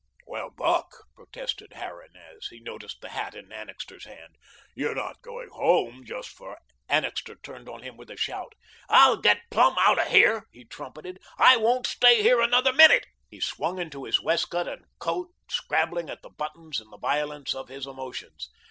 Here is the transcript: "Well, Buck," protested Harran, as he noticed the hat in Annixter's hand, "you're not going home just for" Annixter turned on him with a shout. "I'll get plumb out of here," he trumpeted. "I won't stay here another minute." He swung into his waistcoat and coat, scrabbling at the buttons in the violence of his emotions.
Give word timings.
"Well, 0.25 0.49
Buck," 0.49 0.89
protested 1.13 1.73
Harran, 1.73 2.15
as 2.15 2.47
he 2.47 2.59
noticed 2.59 3.01
the 3.01 3.09
hat 3.09 3.35
in 3.35 3.51
Annixter's 3.51 4.05
hand, 4.05 4.35
"you're 4.73 4.95
not 4.95 5.21
going 5.21 5.49
home 5.49 6.05
just 6.05 6.29
for" 6.29 6.57
Annixter 6.89 7.35
turned 7.35 7.69
on 7.69 7.83
him 7.83 7.97
with 7.97 8.09
a 8.09 8.17
shout. 8.17 8.53
"I'll 8.89 9.17
get 9.17 9.41
plumb 9.51 9.75
out 9.79 9.99
of 10.01 10.07
here," 10.07 10.47
he 10.51 10.65
trumpeted. 10.65 11.19
"I 11.37 11.55
won't 11.57 11.85
stay 11.85 12.23
here 12.23 12.41
another 12.41 12.73
minute." 12.73 13.05
He 13.29 13.39
swung 13.39 13.77
into 13.77 14.05
his 14.05 14.19
waistcoat 14.19 14.67
and 14.67 14.85
coat, 14.97 15.35
scrabbling 15.51 16.09
at 16.09 16.23
the 16.23 16.31
buttons 16.31 16.81
in 16.81 16.89
the 16.89 16.97
violence 16.97 17.53
of 17.53 17.67
his 17.67 17.85
emotions. 17.85 18.49